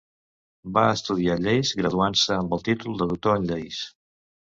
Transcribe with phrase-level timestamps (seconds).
[0.77, 3.83] Va estudiar lleis, graduant-se amb el títol de Doctor en Lleis.